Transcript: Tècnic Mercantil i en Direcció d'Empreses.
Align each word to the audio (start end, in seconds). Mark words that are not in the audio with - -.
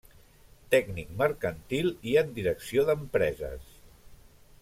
Tècnic 0.75 1.11
Mercantil 1.19 1.91
i 2.13 2.17
en 2.23 2.33
Direcció 2.39 2.87
d'Empreses. 2.89 3.71